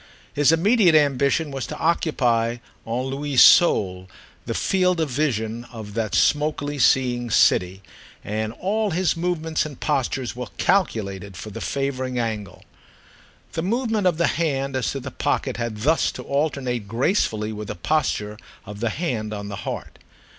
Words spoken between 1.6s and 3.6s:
to occupy à lui